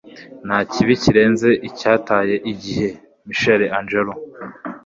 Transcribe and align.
nta 0.45 0.57
kibi 0.71 0.93
kirenze 1.01 1.49
icyataye 1.69 2.35
igihe.- 2.51 2.89
michelangelo 3.27 4.11